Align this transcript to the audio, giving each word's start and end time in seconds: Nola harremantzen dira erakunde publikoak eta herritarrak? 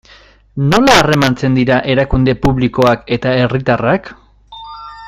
Nola 0.69 0.95
harremantzen 1.01 1.59
dira 1.59 1.77
erakunde 1.95 2.35
publikoak 2.47 3.05
eta 3.19 3.37
herritarrak? 3.43 4.13